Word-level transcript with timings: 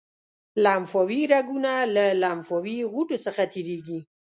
لمفاوي 0.63 1.21
رګونه 1.33 1.73
له 1.95 2.05
لمفاوي 2.21 2.77
غوټو 2.91 3.17
څخه 3.25 3.41
تیریږي. 3.53 3.99